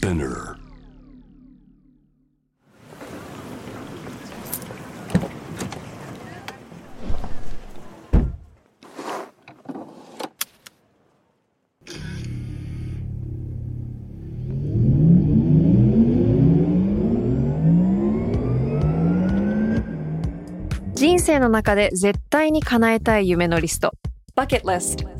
[0.00, 0.56] Spinner.
[20.94, 23.92] 人生の中で絶対に叶えたい夢のリスト
[24.34, 25.19] Bucket List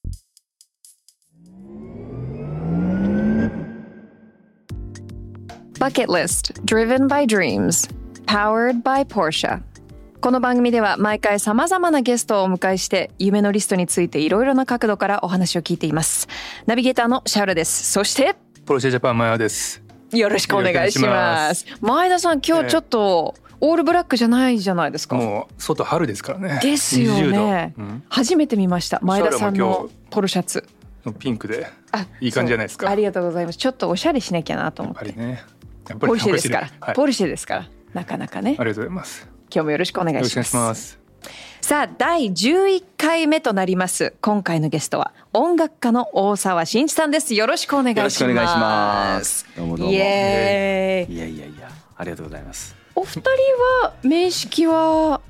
[5.81, 7.91] バケットリスト Driven by Dreams
[8.27, 9.63] Powered by Porsche.
[10.21, 16.27] この番組では毎回様々なゲストをお迎えして夢のリストについていろいろな角度からお話を聞いています。
[16.67, 17.91] ナビゲーターのシャウラです。
[17.91, 18.35] そして
[18.67, 19.81] ポルシェジャパンマヤです。
[20.11, 21.65] よろしくお願いします。
[21.81, 25.15] 前田さん今日ちょっとオールブラックじゃないじゃないですか。
[25.15, 26.59] もう外春ですからね。
[26.61, 27.73] ですよね。
[27.75, 27.83] 20度。
[27.83, 28.03] うん。
[28.07, 28.99] 初めて見ました。
[29.01, 30.63] 前田さんのポロシャツ。
[31.17, 31.67] ピンクで。
[31.91, 32.87] あいい感じじゃないですか。
[32.87, 33.57] ありがとうございます。
[33.57, 35.11] ちょっとおしゃれしなきゃなと思って。
[35.13, 35.43] ね。
[35.91, 37.69] やっぱりポルシェですから、はい、ポルシェですから。
[37.93, 38.55] なかなかね。
[38.57, 39.27] ありがとうございます。
[39.53, 40.99] 今日もよろしくお願いします。
[41.59, 44.13] さあ第11回目となります。
[44.21, 47.35] 今回のゲストは音楽家の大沢慎一さんです。
[47.35, 48.23] よろしくお願いします。
[48.23, 49.45] よろしくお願いします。
[49.55, 49.91] どうもどうも。
[49.91, 51.15] イエーイ。
[51.15, 51.69] いやいやいや。
[51.97, 52.75] ありがとうございます。
[52.95, 53.29] お二人
[53.83, 55.21] は面識は？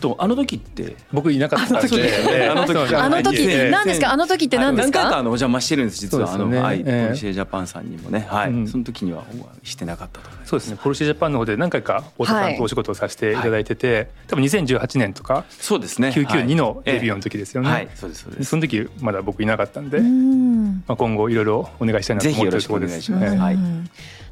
[0.00, 2.94] とあの時って僕いなかったんで、あの時。
[2.96, 4.12] あの時ええ何ですか？
[4.12, 6.32] あの時って何です何回かあかのお邪魔してるんです実は。
[6.32, 6.80] あのはい。
[6.80, 7.04] ええ。
[7.06, 8.26] ポルシェジャパンさんにもね。
[8.28, 9.24] はい、うんその時には
[9.62, 10.78] してなかったと思いますそうですね。
[10.82, 16.08] ポルシェジャパンの方で何回か大田さんとお仕事をさせていただいてて、多分2018年とかそうですね。
[16.08, 16.92] 992のはい。
[16.94, 17.70] デビューの時ですよね。
[17.70, 17.88] はい。
[17.94, 18.50] そうですそうです。
[18.50, 23.12] その時まだ僕いなかったんで、うまんあ今後いろいろお願いしたいなとぜひよろ思ってるところです。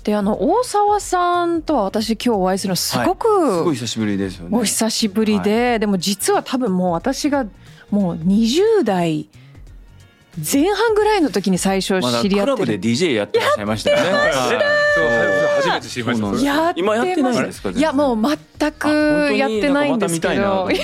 [0.08, 3.14] であの大沢さんとは私今日お会いするのすごすご
[3.66, 4.56] くい久しぶりですよね。
[4.56, 7.44] お久しぶりで、でも実は多分もう私が
[7.90, 9.28] もう20代
[10.38, 12.80] 前半ぐらいの時に最初知り合ってクラブでる。
[12.80, 14.02] DJ やってらっしゃいましたよね。
[15.58, 16.42] 初めて知りました。
[16.42, 18.88] やって今やってないですかいやもう全く
[19.36, 20.70] やってないんですけど。
[20.70, 20.78] いい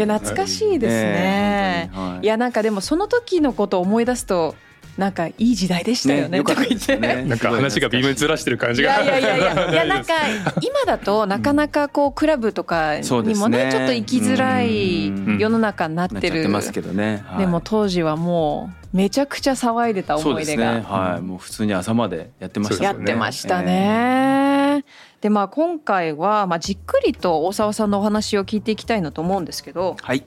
[0.00, 1.92] や懐かしいですね。
[2.22, 4.56] いやなんかでもその時のことを思い出すと
[4.98, 6.96] なんかいい時代でしたよねよかったとか言って。
[6.98, 7.22] ね。
[7.30, 9.00] なんか話が微妙にずらしてる感じが。
[9.00, 9.70] いやいやいやいや。
[9.70, 10.14] いやなんか
[10.60, 13.72] 今だとなかなかこうクラブとかにもねね。
[13.72, 16.48] ちょっと行きづらいうん世の中になっててる。
[16.48, 17.38] ますけどね、はい。
[17.38, 20.64] でも当時はもうめちゃくちゃ騒いでたそうですね。
[20.64, 21.22] 思い出がはい。
[21.22, 24.84] もう普通に朝までやってましたやってましたね。
[25.20, 30.24] でまあ今回はまあじっくりと大沢さんのお話を聞いていきたいなと思うんですけど、はい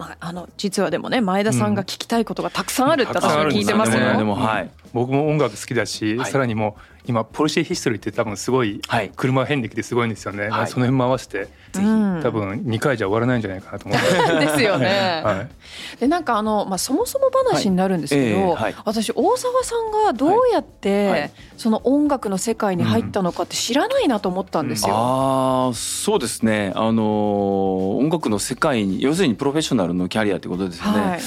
[0.00, 4.16] まあ、あの実はでもね前田さんが聞きたいことがたくさんあるって私は聞いてますよ。
[4.16, 4.70] でもはい。
[4.94, 6.30] 僕も音楽好きだし、はい。
[6.32, 9.12] さらにもう今ポルシェヒストリーって多分すごいはい。
[9.14, 10.66] 車遍歴ですごいんですよね、はい。
[10.68, 12.20] その辺も合わせてうん。
[12.22, 14.06] 多分2回じゃ終わらないんじゃないかなと思って、
[14.46, 15.20] ですよね。
[15.22, 18.54] はい、でなんかあの、まあ、そもそも話になるんですけど、はいええ。
[18.54, 24.94] はい私大沢さんがどうやって、その音楽の世界に入ったのかって知らないなと思ったんですよ。
[24.94, 26.72] ああそうですね。
[26.74, 31.00] あのー音楽の世界に要するにプロフェッショナルのキャリアってことですよね。
[31.00, 31.20] はい。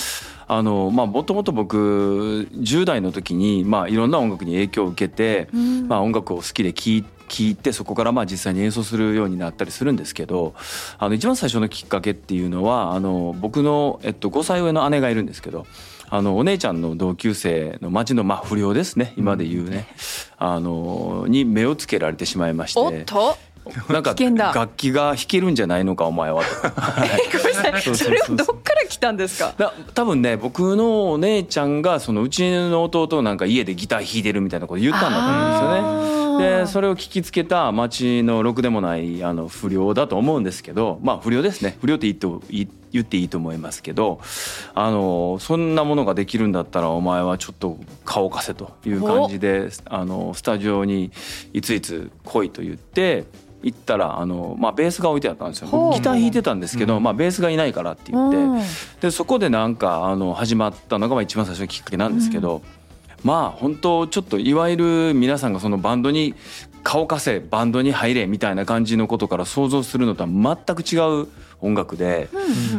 [0.45, 5.87] あのまあもともと僕10代の時にまあいろんな音楽に影響を受けて、うん。
[5.87, 10.53] まあ音楽を好きで聴い聞いてそこからまあ実際に演奏するようになったりするんですけど
[10.99, 15.65] あの一番最初のきっかけっていうのはあの僕の、えっと、5歳上の姉がいるんですけど
[16.09, 19.13] あのお姉ちゃんの同級生の町のまあ不良ですね。
[19.17, 19.87] 今で言うね、
[20.37, 23.03] あのに目をつけられてしまいまして
[23.89, 24.13] なんか
[24.53, 26.47] 楽器が弾けるんじゃないのかお前はと。
[27.37, 29.53] ごめんなさいそれはどっから来たんですか？
[29.57, 36.22] だ多分ね僕のお姉ちゃんがそのうちの弟なんか家でギター弾いてるみたいなこと言ったんだと思うんですよね。
[36.39, 41.77] でそれを聞きつけた町のろくでもないあの不良だと思うんですけどまあ不良ですね。
[41.81, 44.19] 不良って言っていい言っていいと思いますけど
[44.75, 51.11] あのそんなものができるんだったらお前はちょっと顔貸せという感じであのスタジオに
[51.53, 53.25] いついつ来いと言って
[53.63, 55.67] 行ったらあの、まあ、ベースが置いてあったんですよ。
[55.93, 58.37] ギター弾いてたんですけど、まあ、ベースがいないからって言って。
[58.37, 58.61] うん。
[58.99, 62.61] でそこでなんかあの始まったのがまあ一番最初のきっかけなんですけど、
[63.23, 66.35] まあ本当ちょっといわゆる皆さんがそのバンドに
[66.83, 71.27] 顔貸せバンドに入れみたいな感じのことから想像するのとは全く違う
[71.61, 72.29] 音楽で、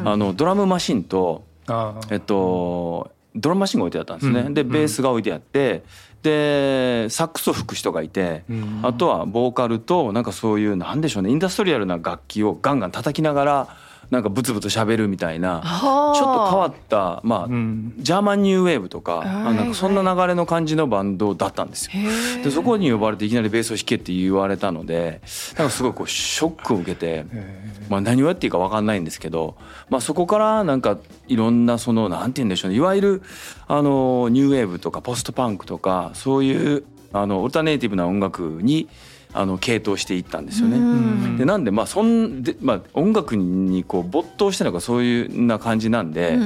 [0.05, 4.55] あのドラムマシンとあえっとドラムマシンが置いてあったんですね、うん。
[4.55, 5.83] でベースが置いてあって
[6.23, 8.45] でサックスを吹く人がいて、
[8.83, 13.77] あとはボーカルとなんかそういうなんでしょうねインダストリアルな楽器をガンガン叩きながら
[14.11, 21.93] なんかブツブツ喋るみたいなちょっと変わったまあ、ジャーマンニューウェーブとかなんかそんな流れの感じのバンドだったんですよ。
[22.43, 25.21] でそこに呼ばれていきなりベースを弾けって言われたので
[25.57, 27.25] なんかすごいこうショックを受けて、
[27.89, 29.57] まあ、何をやっていいか分かんないんですけど、
[29.89, 30.99] まあ、そこからなんか
[31.29, 33.23] いろんなそのなんて言うんでしょうねいわゆる
[33.67, 38.89] あのニューウェーブとかポストパンクとかそういうあのオルタネイティブな音楽に
[39.35, 41.39] あの系統していったんですよね。
[41.39, 46.39] でなんでまあそんで、まあ、音楽にこう没頭してるのがそういうな感じなんで、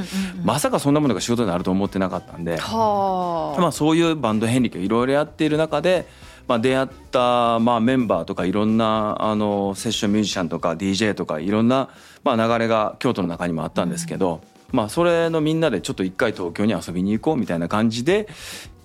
[0.42, 6.06] まさかそんなものが仕事になると思ってなかったんで、まあ、そういうバンド遍歴をいろいろやっている中で。
[6.48, 11.90] まあ、出会ったまあメンバーとかいろんなあのセッションミュージシャンとか DJ とかいろんな
[12.24, 14.40] まあ流れが京都の中にもあったんですけど、
[14.72, 18.28] まあ、それのみんなでちょっと一回東京に遊びに行こうみたいな感じで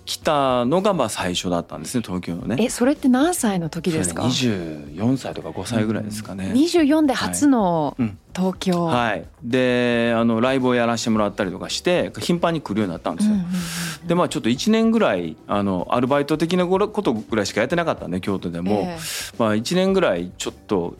[0.04, 2.56] 来たのがまあ最初だったんですね東京のね。
[2.58, 4.22] えそれって何歳の時ですか？
[4.24, 7.96] 二十四歳とか五歳ぐらいですかね、二十四で初の
[8.36, 20.96] 東京、はい、はい、であのライブをやらせてもらったりとかして頻繁に来るようになったんですよ、うんうんうん、でまあちょっと一年ぐらいあのアルバイト的なことぐらいしかやってなかったんで京都でも、えー、まあ一年ぐらいちょっと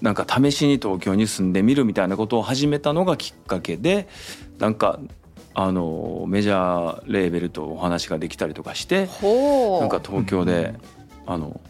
[0.00, 4.08] なんか試しに東京に住んでみるみたいなことを始めたのがきっかけで
[4.58, 4.98] なんか
[5.54, 10.74] あのメジャーレーベルとお話ができたりとかしてなんか東京で、
[11.26, 11.60] あの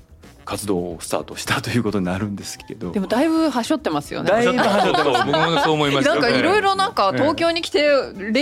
[0.44, 2.90] 活動をスタートしたということになるんですけど。
[2.90, 4.30] でもだいぶはしょってますよね。
[4.30, 5.26] だいぶはしょってます。
[5.26, 7.92] 僕もそう思いましなんかいろいろなんか東京に来てレ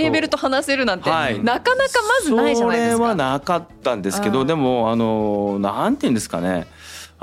[0.09, 2.97] ーベルと話せるなんて、なかなかまずないじゃないですか。
[2.97, 6.67] それはなかったんですけどでもあのなんていうんですかね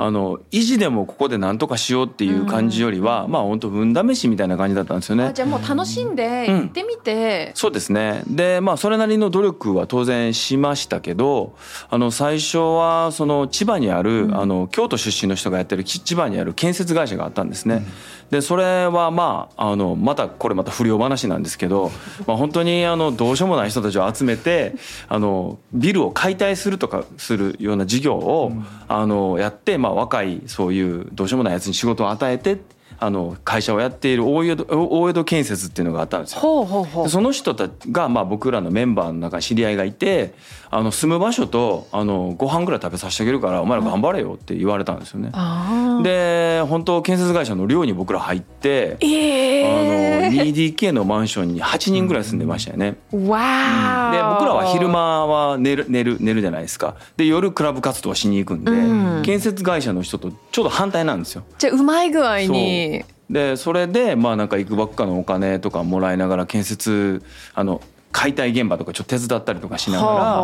[0.01, 5.33] あの維持でもここで何とかしようっていう感じよりは、うん、まあ本当運試しみたいな感じだったんですよね。
[5.35, 8.23] じゃあもう楽しんで行ってみて、うん、そうですね。
[8.29, 11.57] でまあそれなりの努力は当然しましたけど
[11.91, 17.85] あの最初はその千葉にある、うん、あの京都出身の人がやってる千葉にある建設会社があったんですね。
[18.31, 21.91] でそれはまああのまたこれまた不良話なんですけど、
[22.27, 24.75] まあ、本当にあのどうしようもない人たちを集めて
[25.09, 28.53] あのビルを解体するとかするような事業を、
[28.89, 32.59] あのやって、まあ、若いそういうどうしようもないやつに仕事を与えて
[33.01, 36.41] あの会社をやっている大江戸大江戸建設っていうのがあったんですよ。
[36.41, 40.35] ほうほうほうその人たちがまあ僕らのメンバーの中に知り合いがいて
[40.71, 45.31] あの住む場所とあのご飯ぐらい食べさせてあげるからお前ら頑張れよって言われたんですよね。
[46.03, 52.97] で本当建設会社の寮に僕ら入って、えー、あの 2DK のマンションに8人ぐらい住んでましたよね。
[53.13, 56.97] わ、うん、で僕らは昼間は寝る寝る寝るじゃないですか。
[57.17, 61.45] で夜クラブ活動しに行くんで、うん、建設会社の人とちょうど反対なんですよ。
[61.59, 63.05] じゃあうまい具合に。
[63.31, 67.23] でそれでまあなんか行くばっかのお金とかもらいながら建設
[67.55, 70.39] あの解体現場とかちょっと手伝ったりとかしながら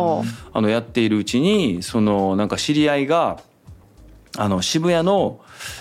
[0.53, 3.39] あのやっているうちにそのなんか知り合いが
[4.37, 5.39] あの渋谷の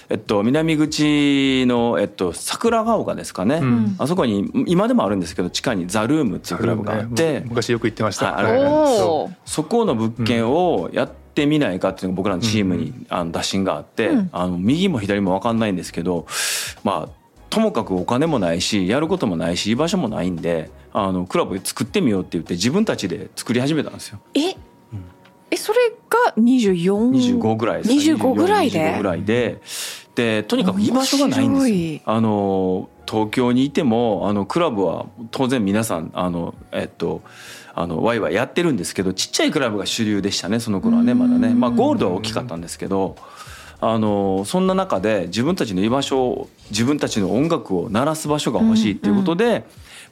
[0.09, 16.27] えっと、南口の、えっと、桜ヶ丘ですかね、うん、あそこに今でもあるんですけど地下にザルームっていうクラブがあって、ね、昔よく行ってました、はい、そこの物件をやってみないかっていうのが僕らのチームに、あの打診があって、うん、あの右も左も分かんないんですけど
[16.83, 17.25] まあ
[17.55, 24.19] ともかくお金もないしやることもないし居場所もないんであのクラブ作ってみようって言って自分たちで作り始めたんですよ。
[24.35, 24.57] え、うん、
[25.55, 25.79] えそれ
[26.09, 29.61] が24 25ぐらいです25ぐらいで？25ぐらいで。
[30.15, 37.23] でとにかく居場所がないんですあの東京にいてもあのクラブは当然皆さんあのえっと
[37.75, 43.17] あのワイワイやってるんですけどちっちゃいクラブが主流でしたねその頃はねまだね、まあ、ゴールドは大きかったんですけど
[43.81, 49.63] あのそんな中で自分たちの居場所を自分たちの音楽を鳴らす場所が欲しいっていうことで、うんうん、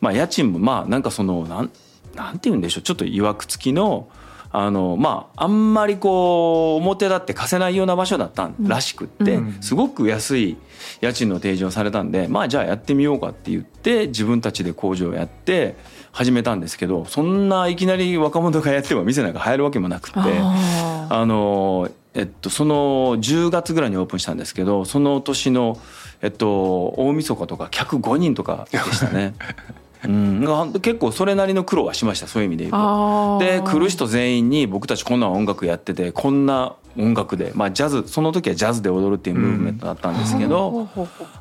[0.00, 1.70] まあ、家賃もまあなんかそのなん
[2.14, 4.08] なんて言うんでしょうちょっといわくつきの
[4.54, 10.58] あのまああんまりこう表立って貸せないような場所だったらしくって、すごく安い
[11.00, 15.76] 家賃の提示をされたんでまあじゃあやってみようかって言って自分たちで工場をやって
[16.12, 25.78] 始めたんですけどそんないきなり若者がやっても店なんか入るわけもなくってあのえっと、その10月ぐらいにオープンしたんですけどその年の、
[26.20, 29.34] えっと、大晦日とか客5人とかでしたね。
[30.04, 33.38] うん、結構それなりの苦労はしましたそういう意味で言うと。
[33.38, 40.88] で来る人全員に僕たちこんな音楽やっててこんな音楽で、まあ、ジャズその時はジャズで踊るっていうムーブメントだったんですけど、うん、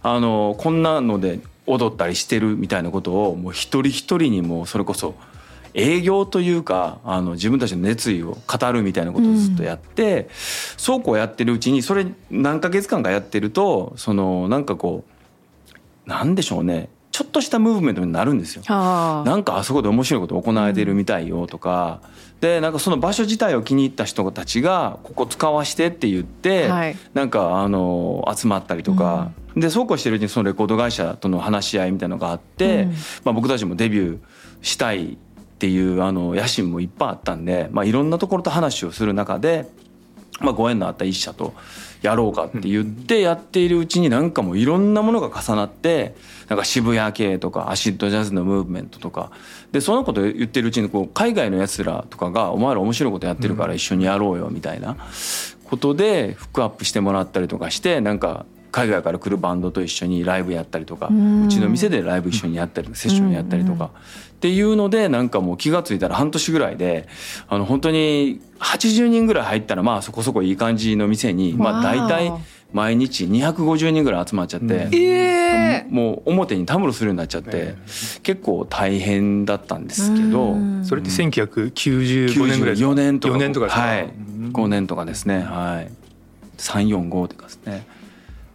[0.03, 5.15] あのこんなので踊ったりしてるみたいなことをもう一人一人にもそれこそ
[5.73, 10.27] 営業というかあの自分たちの熱意を語るみたいなことをずっとやって、うん、
[10.77, 15.05] そうこうやってるうちにそれ何ヶ月間かやってるとそのなんかこ
[16.05, 16.89] うなんでしょうね
[17.21, 18.63] ちょっとしたムーブメントになるんですよ。
[18.67, 22.01] なんかあそこで面白いこと行われてるみたいよとか、
[22.39, 32.91] でなんかその場所自体を気に入った人たちがここ使わしてって言って、はい、なんかあの集まったりとか、うん、でそうこうしてるうちにそのレコード会社との話し合いみたいなのがあって、うん、
[33.25, 34.19] まあ、僕たちもデビュー
[34.63, 35.17] したいっ
[35.59, 39.69] ていうあの野心もいっぱいあったんで、まあ、いろんなところと話をする中で、
[40.39, 41.53] まあ、ご縁のあった一社と
[42.01, 46.15] やろうかって言ってやっているうちになんかもういろんなものが重なって
[46.47, 49.31] なんか渋谷系とかアシッドジャズのムーブメントとか。
[49.71, 54.97] でそのこと言ってるうちにこう海外のやつらとかが「お前ら面白いことやってるから一緒にやろうよ」みたいな
[55.63, 63.91] ことでフックアップしてもらったりとかしてなんか海外から来るバンドと一緒にライブやったりとかうちの店でライブ一緒にやったりセッションやったりとか。
[63.95, 67.07] っていうのでなんかもう気が付いたら半年ぐらいで
[67.47, 72.33] あの本当に80人ぐらい入ったらまあそこそこいい感じの店にまあ大体
[72.73, 77.75] 毎日250人ぐらい集まっちゃって、もう表にたむろするようになっちゃって、
[78.23, 84.09] 結構大変だったんですけど、それって1995年ぐらいですか？4年とか4年とかはい。
[84.53, 85.41] 5年とかですね。
[85.41, 85.91] はい。
[86.57, 87.85] 345とかですね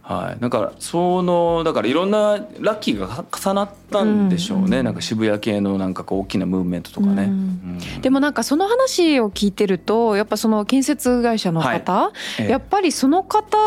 [0.07, 7.29] はい、だからそのだからいろんなラッキーが重なったんでしょうね、うん、なんか渋谷系のなんかこう大きなムーブメントとかね、うん。
[7.29, 13.57] うん、でもなんかその話を聞いてるとやっぱその建設会社の方、はい、やっぱりその方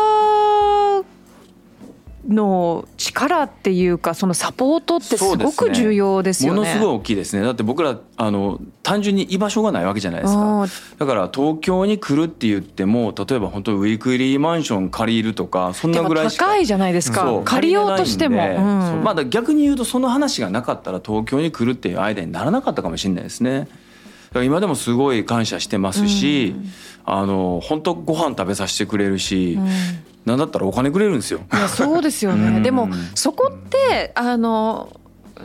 [2.31, 7.43] の力っていうかそのサポートってすごく重要ですよね、ね、ものすごい大きいですね。
[7.43, 10.67] だって僕らあの単純に居場所がないわけじゃないですか。
[10.97, 17.41] だから東京に来るって言っても例えば本当ウィークリーマンション借りるとかそんなぐらいしか高いじゃないですか。
[17.45, 23.67] 借りようとしても、うん、まだ逆に言うとその話がなかったら東京に来るっていう間にならなかったかもしれないですね。
[24.33, 26.71] 今でもすごい感謝してますし、うん、
[27.03, 29.67] あの本当ご飯食べさせてくれるし、うん
[30.25, 31.41] なんだったらお金くれるんですよ。
[31.51, 32.61] いやそうですよね。
[32.61, 34.95] でもそこってあの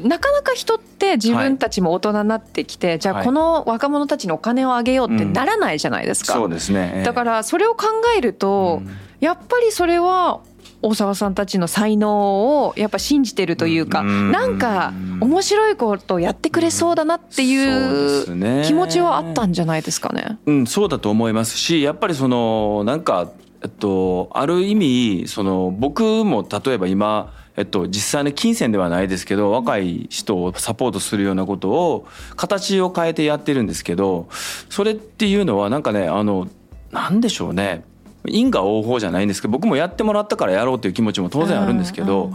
[0.03, 6.35] なかなか人って自分たちも大人になってきて、はい、じゃあこの若者たちにお金をあげようってならないじゃないですか。
[6.35, 7.03] うん、そうですね。
[7.05, 10.41] だからそれを考えると、うん、やっぱりそれは
[10.83, 20.39] 大沢さんたちの才能をやっぱ信じてるというか、うなんか面白いことをやってくれそうだなっていう気持ちはあったんじゃないですかね。
[20.47, 23.31] うん、そうだと思いますし、やっぱりそのなんか
[23.67, 32.07] えっと、ある意味その僕も例えば今、えっと、実際の金銭ではないですけど若い人をサポートするようなことを
[32.37, 34.29] 形を変えてやってるんですけど
[34.71, 36.47] それっていうのはなんかねあの
[36.93, 37.83] なんでしょうね
[38.29, 42.33] 因果応報じゃないんですけど僕もやってもらったからやろうっていう気持ちも当然あるんですけど、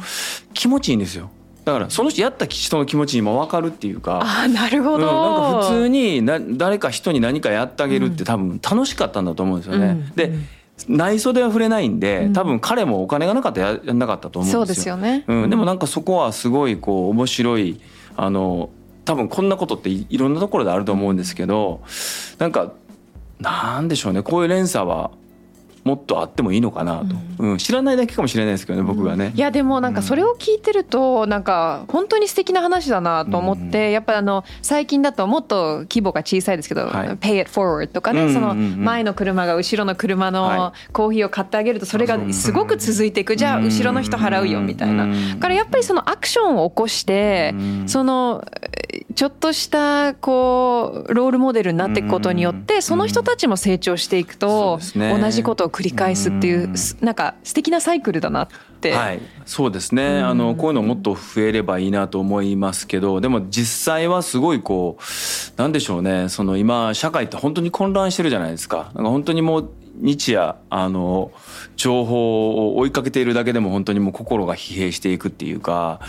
[0.54, 1.30] 気持ちいいんですよ。
[1.66, 9.88] だからその人やった人の気持ちにも分かるっていうかあなるほど、うん、なんか普通にな誰か人に何かやってあげるって多分楽しかったんだと思うんですよね。
[9.88, 10.34] うん、で、
[10.88, 14.60] 内装は触れないんで、多分彼もお金がなかったらやんなかったと思うんですよ。
[14.66, 15.24] そうですよね。
[15.28, 17.80] うん、でもなんかそこはすごいこう面白い
[18.16, 18.70] あの
[19.06, 21.82] 多分こんなことっていろんなところであると思うんですけど、
[22.38, 22.74] なんか
[23.40, 25.12] なんでしょうねこういう連鎖は
[25.84, 47.54] もっとあってもいいのかなと、うん、うん、知らないだけかもしれないですけどね僕がね、いやでもなんかそれを聞いてるとなんか本当に素敵な話だなと思って、やっぱあの最近だともっと規模が小さいですけど、はい、Pay it forward とかね、その前の車が後ろの車のコーヒーを買ってあげるとそれがすごく続いていく、じゃあ後ろの人払うよみたいな、だからやっぱりそのアクションを起こして、
[47.88, 48.44] その
[49.16, 56.70] ちょっとしたこうロールモデルになっていくことによってその人たちも成長していくと同じことを繰り返すっていう
[57.02, 58.48] なんか素敵なサイクルだなっ
[58.80, 58.92] て。
[58.94, 65.04] はい、そうですね、あのこういうのもっと増えればいいなと思いますけどでも実際はすごいこう
[65.58, 68.92] なんでしょうねその今社会って本当に混乱してるじゃないですか。
[68.96, 69.70] なんか本当にもう
[70.02, 71.32] 日夜あの
[71.76, 76.00] 情報を追いかけているだけでも本当にもう心が疲弊していくっていうか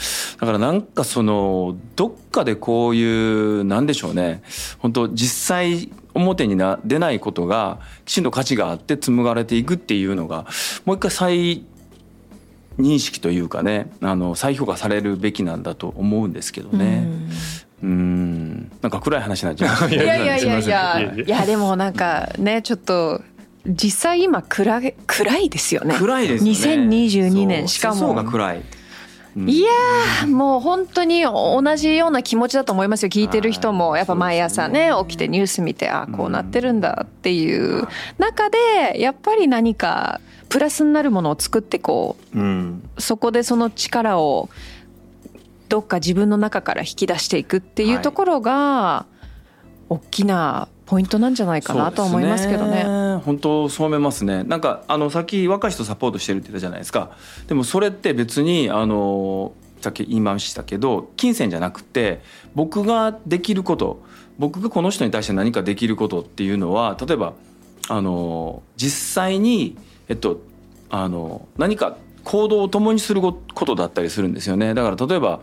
[0.40, 4.42] だからなんかそのどっかでこういうなんでしょうね
[4.78, 10.46] 本当実際表にな出ないことがきちんと価値があって紡がれていくっていうのが
[10.84, 11.64] もう一回再
[12.78, 17.08] 認識というかねあの再評価されるべきなんだと思うんですけどね。
[17.82, 19.88] うんなんか暗い話になっちゃいました。
[19.90, 23.22] いやいやいやいやいやでもなんかねちょっと
[23.66, 25.94] 実際今暗暗いですよね。
[25.96, 26.50] 暗いですね。
[26.50, 28.14] 2022年しかも。
[28.24, 28.62] 暗い。
[29.34, 40.20] うん、いやもう本当に同じような気持ちだと思いますよ聞いてる人もやっぱ毎朝ね起きてニュース見てあこうなってるんだっていう中でやっぱり何か
[40.50, 44.50] プラスになるものを作ってこう、うん、そこでその力を
[45.72, 49.06] どっか自分の中から引き出していくっていうところが
[49.88, 52.84] 大きなポイントなんじゃないかなと思いますけどね。
[53.24, 54.44] 本当そう思いますね。
[54.44, 57.12] なんかあのさっき若い人サポートしてるって言ったじゃないですか。
[57.46, 62.20] でもそれって別にあのしたけ言いましたけど金銭じゃなくて
[62.54, 64.02] 僕ができること
[64.38, 67.32] 僕がこの人に対して何かできることっていうのは例えば
[67.88, 69.78] あの実際に、
[70.10, 70.42] えっと、
[70.90, 74.74] あの何か行動を共にすることだったりするんですよね。
[74.74, 75.40] だから例えば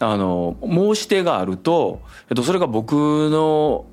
[0.00, 2.00] あの申し出があると、
[2.30, 2.94] えっと、それが僕
[3.30, 3.84] の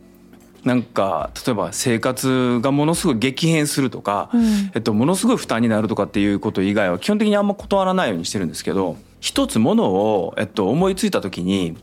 [0.63, 11.77] なんか例えば生活がものすごい激変するとか、うん、えっと、ものすごい負担になるとかっていうこと以外は基本的にあんま断らないようにしてるんですけど一つものを、えっと、思いついた時に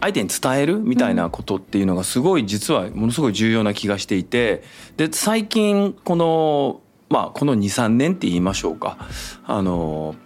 [0.00, 4.62] 相手に伝えるみたいなことっていうのがすごい実はものすごい重要な気がしていて
[4.96, 6.80] で最近この
[7.14, 8.98] まあこの23年って言いましょうか
[9.44, 10.16] あの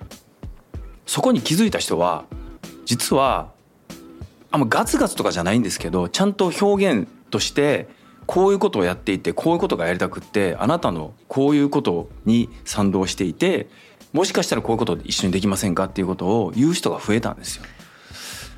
[1.04, 2.24] そこに気づいた人は
[2.86, 3.52] 実は
[4.50, 7.88] あんまガツガツとかじゃないんですけどちゃんと表現として
[8.24, 13.68] こういうことをやっていてこういうことがやりたくってあなたのこういうことに賛同していて
[14.14, 17.64] もしかしたらこういうこと一緒にできませんかっていうことを言う人が増えたんですよ。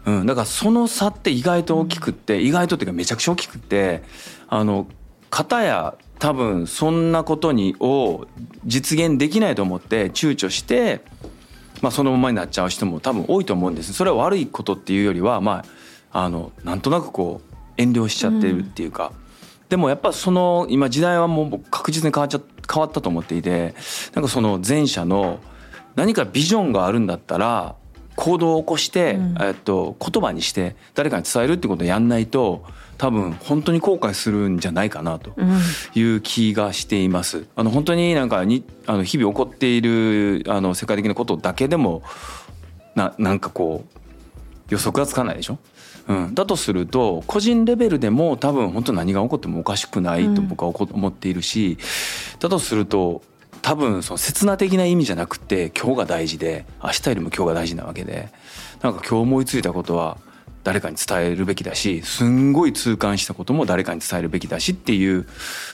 [0.06, 4.02] うん、だからその差って意外と大きくって、意外とっていうかめちゃくちゃ大きくって
[4.48, 4.86] あの
[5.30, 8.26] 片や多分そんなことにを
[8.64, 11.00] 実現できないと思って躊躇して、
[11.80, 13.94] まあ、そのままになっちゃう人も多分多いと思うんです。
[13.94, 15.64] それは悪いことっていうよりはま
[16.12, 22.40] ああのなんとなくこう遠慮しちゃってるっていうか、うん、でもやっぱその今時代はもう確実に変わっちゃ
[22.72, 23.74] 変わったと思っていて
[24.14, 25.40] なんかその前者の
[25.96, 27.74] 何かビジョンがあるんだったら
[28.16, 32.64] 行動を起こして、うん、えっと、言葉にして誰かに伝えるってことをやんないと
[33.00, 35.32] 多分本当に後悔するんじゃないかなと
[35.94, 37.46] いう気がしています。
[37.56, 42.02] あの本当になんかにあの日々起こっているあの世界的なことだけでも
[42.94, 43.98] ななんかこう
[44.68, 45.56] 予測がつかないでしょ？
[46.08, 51.78] うん、だとすると個人レベルでも多分本当何が起こってもおかしくないと僕は思っているし、
[52.38, 53.22] だとすると
[53.62, 58.28] 多分その刹那的な意味じゃなくて今日が大事で明日よりも今日が大事なわけで
[58.82, 60.18] なんか今日思いついたことは
[60.70, 65.26] 誰かに伝えるべきだしすんごい痛感したことも誰かに伝えるべきだしっていう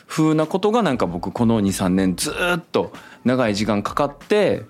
[0.07, 4.63] 風なことがなんか僕この23年ずっと長い時間かかって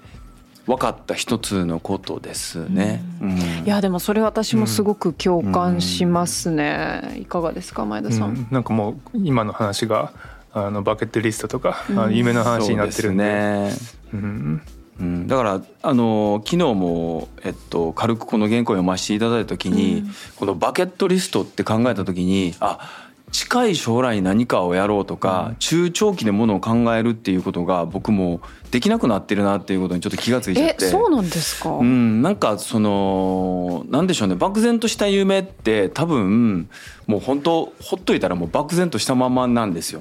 [0.66, 3.04] 分かった一つのことですね。
[3.22, 7.02] うん、いやでもそれ私もすごく共感しますね。
[7.12, 8.30] うん、いかがですか前田さん？
[8.30, 10.12] うん、なんかもう今の話が
[10.52, 13.22] あのバケットリストとか、うん、夢の話になってるんで。
[13.22, 13.70] ね、
[14.12, 14.62] うん
[14.98, 20.04] うん、だからあの昨日も、えっと、軽くこの原稿を読ませていただいた時に、
[20.36, 30.86] このバケットリストって考えた時にあ近い将来に何かをやろうとか、中長期でものを考えるっていうことが僕もできなくなってるなっていうことにちょっと気がついちゃって。
[30.86, 34.36] そうなんですか、うん、なんかそのなんでしょうね。
[34.36, 36.68] 漠然とした夢って多分
[37.06, 40.00] もう本当ほっといたらもう漠然としたままなんですよ。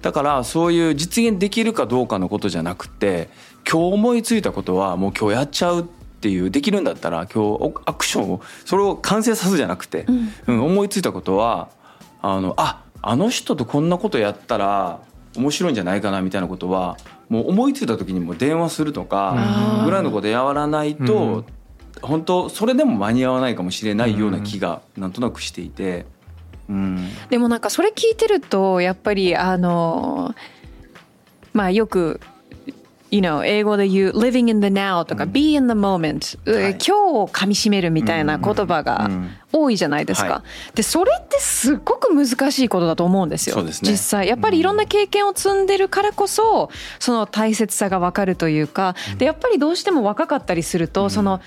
[0.00, 3.28] だからそういう実現できるかどうかのことじゃなくて
[3.70, 5.84] 今日思いついたことはもう今日やっちゃうっ
[6.20, 11.68] ていうできるんだったら今日アクションをそれを完成さすじゃなくて、うん、うん、思いついたことは
[12.20, 15.00] あのああの人とこんなことやったら
[15.36, 16.96] 面白いんじゃないかなみたいなことは
[17.28, 21.44] もう思いついた時にも電話するとかぐらいのことやらないと、
[22.02, 26.06] 本当それでも間に合わないかもしれないような気がなんとなくしていて。
[26.68, 30.32] うん、でもなんかそれ聞いてるとやっぱりあの
[31.52, 32.20] まあよく
[33.12, 39.10] you know 英語で言う living in the now とか、うん、be in the moment、はい、今日をかみしめるみたいな言葉が
[39.52, 40.42] 多いじゃないですか。
[40.74, 43.56] でそれってすっごく難しいことだと思うんですよ。
[43.70, 44.28] すね、実際。
[44.28, 48.96] やっぱりいろんな経験を積んでるからこそその大切さがわかるというか。
[49.18, 51.42] でやっぱりどうしても若かったりすると、その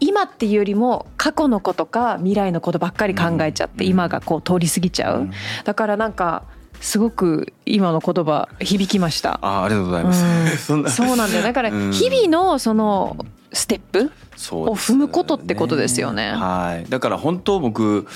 [0.00, 5.28] 今っていうよりも過去のことか未来のことばっかり考えちゃって今がこう通り過ぎちゃう。
[5.64, 6.44] だからなんか
[6.82, 9.38] すごく今の言葉響きました。
[9.40, 10.72] あありがとうございます。
[10.74, 11.42] うん、 そうなんだよ。
[11.42, 13.16] だから日々のその
[13.52, 14.10] ステップ
[14.50, 16.32] を踏むことってことですよね。
[16.32, 16.90] ねはい。
[16.90, 18.06] だから本当僕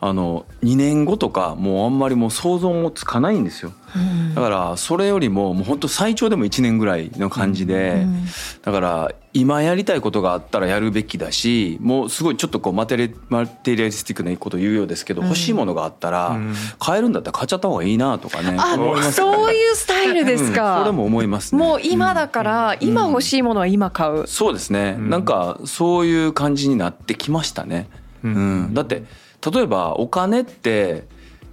[0.00, 3.72] あの2年後とかもうあんまりもう想像もつかないんですよ。
[3.94, 8.26] うん、だからそれよりももう本当最長でも1年ぐらいの感じで、うん、
[8.62, 16.38] だから今やりたいことがあったらやるべきだしもうすごいちょっとこうマテリマテリアリスティックなこと言うようですけど、欲しいものがあったら、
[16.78, 18.76] 買えるんだったら買っちゃった方がいいなとかねあ
[19.12, 27.86] そういうスタイルですか、それも思います、ね、もう今だから、今欲しいものは今買う、そうですね、なんかそういう感じになってきましたね、
[28.24, 28.70] うん。
[28.72, 29.04] だって
[29.52, 31.04] 例えばお金って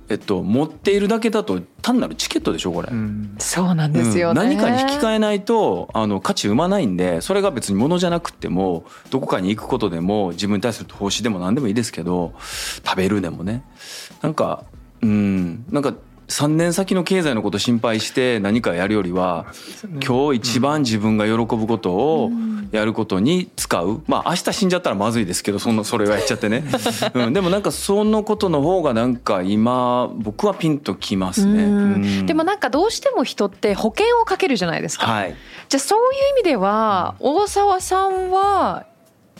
[0.10, 4.42] えっと、持っているだけだと単なるチケットでしょこれ、うん、そうなんですよ、ね。
[4.42, 12.34] うん、何かに引き換えないとあの価値生まないんでそれが別に物じゃなくてもどこかに行くことでも自分に対する投資でも何でもいいですけど
[12.86, 13.64] 食べるでもね。
[14.22, 14.66] なんか
[15.02, 15.66] うん。
[15.72, 15.96] なんか
[16.34, 19.46] 3年先の経済のこと心配して何かやるよりは
[20.06, 22.32] 今日一番自分が喜ぶことを
[22.72, 24.02] やることに使う。
[24.08, 26.64] まあ明日死んじゃったらまずいですけどそのそれをやっちゃってね、
[27.14, 32.26] うん、でもなんかそのことの方がなんか今僕はピンときますね。
[32.26, 35.06] でもなんかどうしても人って保険をかけるじゃないですか。
[35.06, 35.36] はい、
[35.70, 36.06] じゃあそういう
[36.40, 38.88] 意味では大沢さんは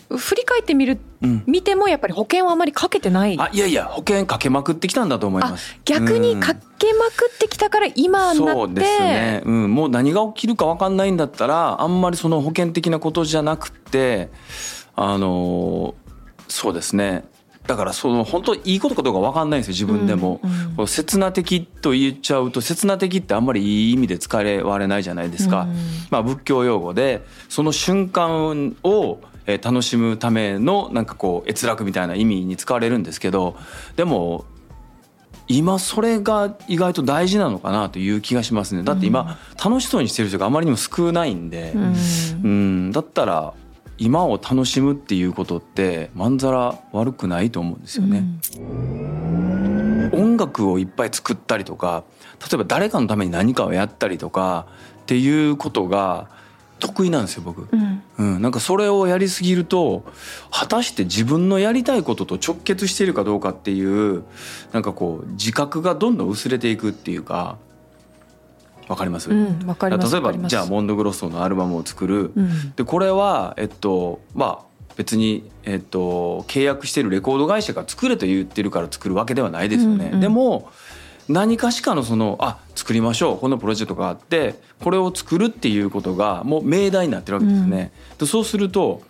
[0.10, 3.40] 振り返ってみる、うん、見てもやっぱり保険はあまりかけてない。
[3.40, 5.78] あいやいや保険かけまくってきたんだと思います。
[5.86, 14.30] 逆にかけまくってきたから今になって、そうですね、うん、もう何が起きるか分かんないんだったらあんまりその保険的なことじゃなくて
[14.96, 15.96] あの
[16.48, 17.26] そうですね。
[17.66, 25.76] だからその本当いいことかどうか分かんないんですよ自分でも、うんうん、刹那的と言っちゃうと刹那的ってあんまりいい意味で使われないじゃないですか、うん、
[26.10, 33.56] まあ仏教用語でその瞬間をえ楽しむためのなんかこう閲楽みたいな意味に使われるんですけど
[33.96, 34.46] でも
[35.48, 38.84] 今それが意外と大事なのかなという気がしますね。
[38.84, 41.96] だって今楽しそうにしてる人があまりにも少ないんで、うん、
[42.44, 42.92] うん。
[42.92, 43.54] だったら
[43.98, 48.24] 今を楽しむっていうことってまんざら悪くないと思うんですよね。
[48.58, 52.04] うん、音楽をいっぱい作ったりとか
[52.40, 54.68] 例えば誰かのために何かをやったりとか
[55.02, 56.30] っていうことが
[56.84, 60.04] 得意なんですよ僕、うん、うん、なんかそれをやりすぎると
[60.52, 64.24] 果たして自分のやりたいことと直結しているかどうかっていう
[64.74, 67.58] なんかこう自覚がどんどん薄れていくっていうか
[68.90, 80.08] わかります、うん、例えばじゃあモンドグロッソのアルバムを作る、うん、でこれはえっとまあ別に、えっと、契約してるレコード会社が作れと言ってるから作るわけではないですよね。
[80.08, 80.70] うんうん、でも
[81.30, 87.92] 何かしかのそのあ作りましょうこのプロジェクトがあってこれを作るっていうことがもう命題になってるわけですね。
[88.20, 89.02] うん、そうすると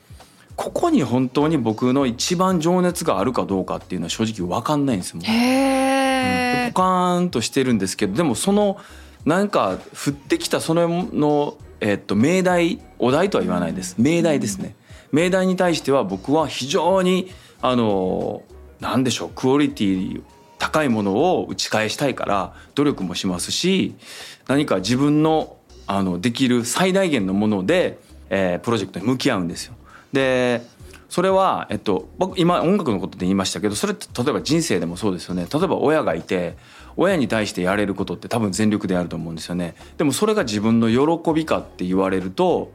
[0.55, 5.21] ここに本当に僕の一番情熱があるかどうかっていうのは正直分かんないんですよ。
[5.23, 8.77] へうん、ポカーンとしてるんですけどでもその
[9.25, 14.75] なんか降ってきたそのの、えっと、命題お題とは言わないです命題ですね。
[15.11, 18.43] 命題に対しては僕は非常にあの
[18.79, 20.23] 何でしょうクオリティ
[20.63, 23.95] 高いものを打ち返したいから努力もしますし
[24.47, 27.99] 何か自分のあのできる最大限のもので、
[28.29, 29.75] えー、プロジェクトに向き合うんですよ。
[30.13, 30.61] で
[31.09, 36.55] それは、えっと、僕今音楽のことで言いましたけどそれって例えば人生でもそうですよね例えば親がいて
[36.95, 42.71] 親に対してやれることって多分全力でやると思うんですよねでもそれが自分の喜びかって言われると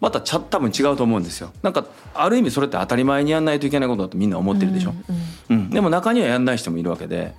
[0.00, 1.52] またちゃ多分違うと思うんですよ。
[1.62, 1.84] なんか
[2.14, 7.34] ある意味それって当たり前にやんないといけないことだとみんな思ってるでしょ、うん、うんうん、でも中にはやんない人もいるわけで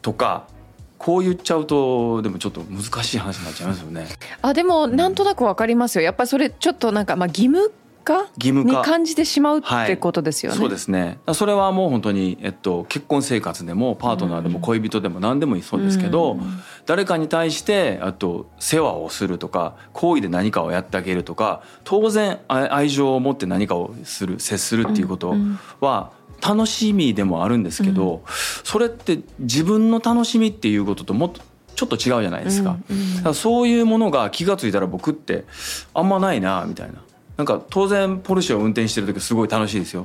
[0.00, 0.48] とか
[0.98, 4.06] こう言っちゃうとでもちょっと難しい話になっちゃいますよね。
[4.40, 6.02] あでもなんとなくわかりますよ。
[6.02, 8.26] やっぱりそれちょっとなんかまあ義務化？
[8.36, 8.80] 義務化。
[8.80, 11.18] に感じてしまうってことですよね、はい、そうですね。
[11.32, 25.34] それはもう本当に、えっと、結婚生活でもパートナーでも恋人でも何でもいいそうですけど、うん、誰かに対してあと世話をするとか好意で何かをやってあげるとか当然愛情を持って何かをする接するっていうこと
[25.80, 26.12] は、
[26.44, 28.20] 楽しみでもあるんですけど、うん、
[28.64, 31.40] それって自分の楽しみっていうことともっと
[31.74, 35.44] ちょっと違うじゃないですか,、うんうん、そういうものが気が付いたら僕って
[35.94, 36.94] あんまないなみたいな
[37.36, 40.04] なんか当然ポルシェを運転してる時すごい楽しいですよ。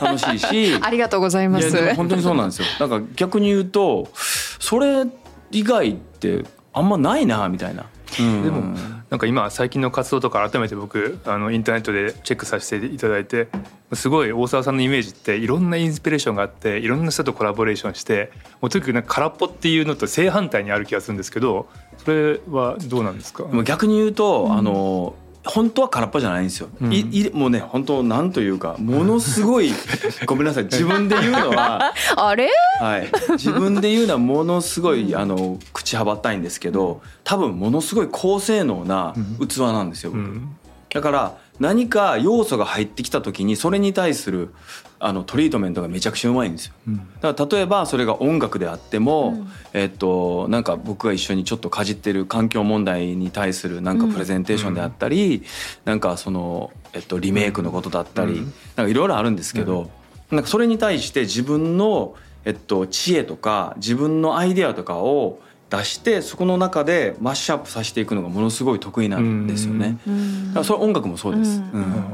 [0.00, 0.78] 楽しいし。
[0.80, 1.94] ありがとうございます。
[1.94, 2.66] 本当にそうなんですよ。
[2.78, 5.04] なんか逆に言うとそれ
[5.50, 7.86] 以外ってあんまないなみたいな、
[8.20, 8.62] うん、でも
[9.10, 13.48] なんか今最近の活動とか改めて僕あのインターネットでチェックさせていただいて
[13.94, 21.66] すごい大沢さんのイメージっていろんなインスピレーションがあっていろんな人とコラボレーションしてもうとにかくなんか空っぽっていうのと正反対にある気がするんですけど
[22.04, 23.44] それはどうなんですか？
[23.64, 25.14] 逆に言うと、うん、あの
[25.44, 29.72] 本当は空っぽじゃないんですよ、うん、いいもうね本当なんというかものすごい
[30.26, 39.14] ごめんなさい自分で言うのは あれ、はい、自分で言うのはものすごいあの口はばったいんですけど多分ものすごい高性能な
[39.48, 40.56] 器なんですよ、うん、
[40.92, 44.54] だから何か要素が入ってきた時にそれに対する
[45.00, 55.44] あのトリートメントがめちゃくちゃうまいんですよ、うん、だから例えばそれが音楽であっても、うん、えっとなんか僕が一緒にちょっとかじってる環境問題に対するなんかプレゼンテーションであったり、うん、
[55.84, 59.90] なんかその、えっと、リメイクのことだったり、うん、なんかいろいろあるんですけど、
[60.30, 65.40] なんかそれに対して自分の、えっと、知恵とか自分のアイデアとかを
[65.70, 69.98] 出してそこの中でマッシュアップさせていくのがものすごい得意なんですよね。
[70.48, 71.62] だからそれ音楽もそうです。
[71.72, 72.04] うん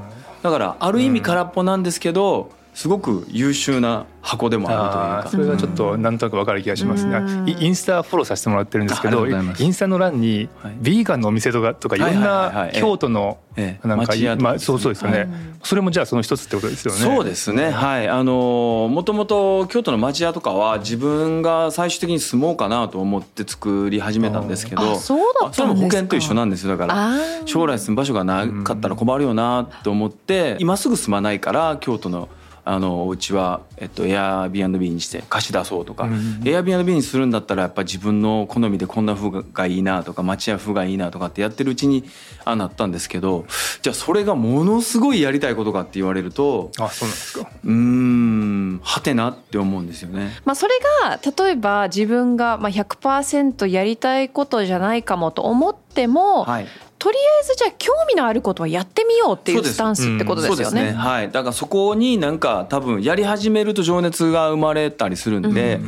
[0.43, 5.47] だからある意味空っぽなんですけど、すごく優秀な箱でもあるというか。
[5.47, 7.49] それはちょっとなんとなくわかる気がしますね、うん。
[7.49, 10.77] イインスタフォローさせてもらってるんですけどインスタの欄にはい。
[10.81, 13.89] ビーガンのお店とかとかいろんない京都のええ。
[13.89, 15.29] なんか町屋とかまあそうそうですよね、はい。
[15.63, 17.01] それもじゃあその一つってことですよね。
[17.01, 17.71] そうですね。
[17.71, 18.09] はい。
[18.09, 25.65] あのもともと京都の町屋とかは自分が最終的に住もうかなと思って作り始めたんですけどあそうだったんですか。
[25.65, 26.77] あそれも保険と一緒なんですよ。
[26.77, 27.13] だから
[27.45, 32.29] 将来住む場所がなかったら困るよなと思って今すぐ住まないから京都の
[32.66, 42.05] あのお家は、えっと、Airbnb にして貸し出そうとか、うん Airbnb にするんだったらやっぱ自分の好みでこんな風がいいなとか町屋風がいいなとかってやってるうちに
[42.44, 43.44] あなったんですけど
[43.83, 47.50] じゃあそれがものすごいやりたいことかって言われるとあそうなんですか。
[47.64, 50.31] うーんはてなって思うんですよね。
[50.44, 56.66] まあ、それが例えば自分がまあ100%やりたいことじゃないかもと思っても、はい
[57.05, 60.64] とりあえずじゃあ興味のあることはやってみようっていうスタンスってことですよね。
[60.64, 60.93] そうですね。
[60.95, 61.31] はい。
[61.31, 65.81] だからそこになんか多分やり始めると情熱が生まれたりするんで、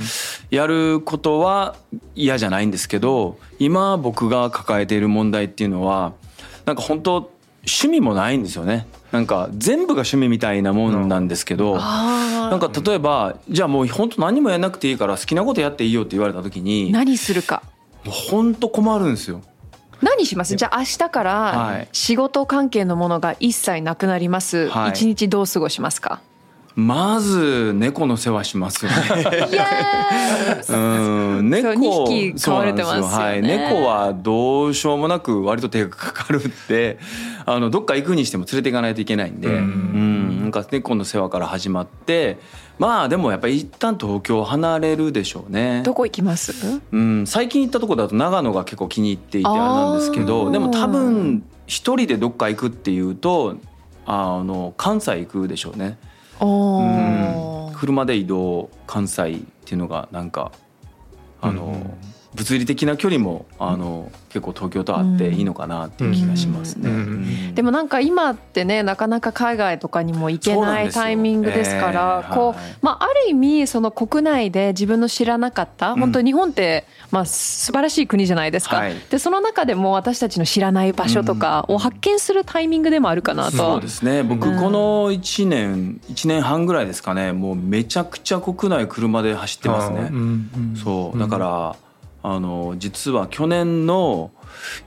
[0.50, 1.74] やることは
[2.14, 6.12] 嫌じゃないんですけど、今僕が抱えている問題っていうのは、
[6.66, 8.86] なんか本当趣味もないんですよね。
[9.10, 17.62] なんか全部が趣味みたいなもんなんですけど、あなんか例えばじゃあもう本当何もやらなくていいから好きなことやっていいよって言われた時に、も何するか
[18.04, 19.40] う本当困るんですよ。
[20.02, 20.54] 何します？
[20.56, 21.24] じゃあ明日かはい。
[21.24, 24.90] ら仕事関係のものが一切なくなります、はい。
[24.90, 26.20] 一日どう過ごしますか？
[26.74, 28.96] まず猫の世話しますよね。
[30.68, 30.76] う
[31.42, 33.14] ん猫二匹飼われてますよね。
[33.24, 36.98] はい、猫はどうしようもなく割と手がかかるんで
[37.46, 42.38] あのどっか行くにしても連れて行かないといけないんで、ううんん、なんか猫の世話から始まって
[42.78, 45.82] まあでもやっぱり一旦東京を離れるでしょうね。
[45.84, 46.52] どこ行きます？
[46.92, 53.56] うん、最近行ったとこだと長野が結構気に入っていてあれなんですけどでも多分一人でどっか行くっていうと
[54.04, 55.98] あの関西行くでしょうね。
[56.40, 56.86] おうん。
[57.70, 60.52] ー車で移動関西っていうのがなんか
[61.40, 61.90] あの、うん
[62.36, 67.54] 物理的な距離もあの結構東京とあっていいのかなっていう気がしますね。
[67.54, 72.56] でもなんか今ってねなかなか海外とかにも行けないタイミングですからええこう、はい。
[72.82, 75.98] まあ、ある意味その国内で自分の知らなかった、ん。
[75.98, 78.94] 本当に日本って、まあ、素晴らしい国じゃないですか、はい。
[79.10, 83.62] でその中でも私たちの知らない場所とかを発見するタイミングでもあるかなと。
[83.62, 84.22] はそうですね。
[84.22, 84.58] 僕うん。
[84.58, 87.32] この1年1年半ぐらいですかね。
[87.32, 90.10] もうめちゃくちゃ国内車で走ってますね。
[90.82, 91.18] そう。
[91.18, 91.76] だから
[92.28, 94.32] あの実は去年の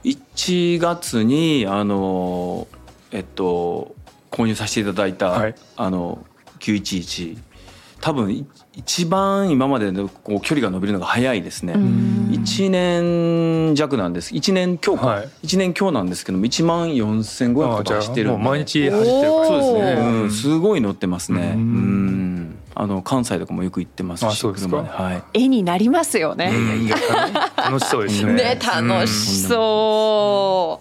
[0.04, 2.68] 1月にあの
[3.12, 3.94] えっと
[4.30, 5.54] 購入させていただいた、はい。
[5.76, 6.22] あの
[6.58, 7.38] 911
[8.02, 11.72] 多分い一番今までのこう距離が伸びるのが早いですね。
[11.72, 12.28] うん。
[12.30, 14.34] 1年弱なんです。
[14.34, 15.28] 1年強か、はい。
[15.44, 21.54] 1年強なんですけども1万4500とかあじゃあ走ってる毎日走ってるからそうですね、うん、すごい乗ってますね。
[21.56, 22.29] ううんん
[22.80, 24.70] あの関西とかもよく行ってますしあそうですか。
[24.70, 24.88] 車で。
[24.88, 25.22] はい。
[25.34, 26.50] 絵になりますよね。
[27.56, 28.32] 楽しそうですね。
[28.32, 30.80] ね楽しそ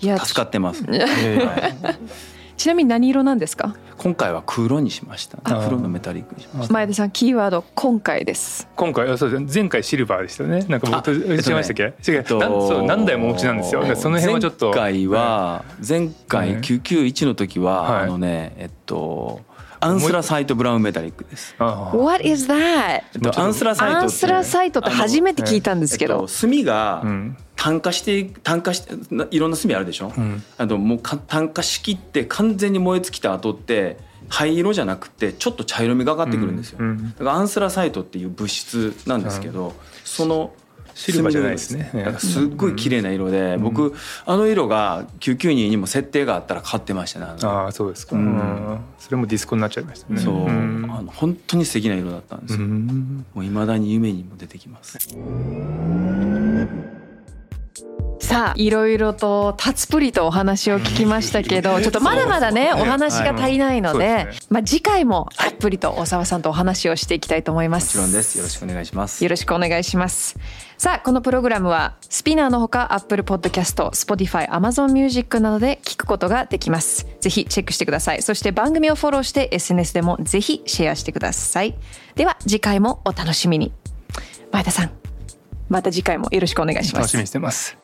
[0.00, 0.04] う。
[0.04, 0.84] いや助かってます、
[2.56, 3.74] ちなみに何色なんですか？
[3.98, 5.38] 今回は黒にしました。
[5.42, 6.72] あ黒のメタリックにしました。
[6.72, 8.68] 前田さんキーワード今回です。
[8.76, 10.64] 今回あそう前回シルバーでしたよね。
[10.68, 13.84] なんか僕とあ違いましたっけ、違う、そう何台もお持ちなんですよ。
[13.96, 14.70] その辺はちょっと。
[14.70, 18.02] 前回は前回はい991の時は、はい。
[18.04, 19.40] あのねえっと
[19.80, 21.54] アンスラサイトブラウンメタリックです。
[21.58, 23.02] What is that?
[23.14, 26.14] えっとアンスラサイトってアンスラサイトって初めて聞いたんですけど。
[26.14, 26.40] えっと、。
[26.40, 27.36] 炭がうん。
[27.56, 30.42] 炭化して炭化してないろんな炭あるでしょ、うん。
[30.56, 33.98] あのもうか炭化しきって完全に燃え尽きた後って
[34.30, 36.88] 灰色じゃなくてちょっと茶色みがかってくるんですよ、うん。
[36.88, 37.10] うん。
[37.10, 40.54] だからアンスラサイトっていう物質なんですけど、その
[40.94, 41.90] シルバーじゃないですね。
[41.94, 43.94] だからすっごい綺麗な色で、僕
[44.26, 47.50] あの色が992にも設定があったら買ってましたねあの。
[47.50, 48.22] ああそうですか、うん。
[48.22, 48.78] うん。
[48.98, 50.20] それもディスコになっちゃいましたね。
[50.20, 50.88] そう、ん。
[50.90, 53.26] あの本当に素敵な色だったんですうよ、ん。
[53.34, 54.98] もう未だに夢にも出てきます。
[58.20, 64.46] さあいろいろとたっぷりとお話を聞きましたけどちょっとまだまだねお話が足りないのでですね。
[64.50, 67.92] まあ次回もたっぷりと大沢さんとお話をしていきたいと思いまもす。
[67.92, 68.38] ちろんです。
[68.38, 69.24] よろしくお願いします。
[69.24, 70.38] よろしくお願いします。
[70.80, 77.06] さあ、このプログラムはスピナーのほか Apple Podcast、Spotify、Amazon Music などで聞くことができます。
[77.20, 78.22] ぜひチェックしてください。
[78.22, 81.76] そして番組をフォローして SNS でもぜひシェアしてください。
[82.14, 83.74] では次回もお楽しみに。
[84.52, 84.90] 前田さん、
[85.68, 87.26] また次回もよろしくお願いします楽しみに。
[87.26, 87.79] してます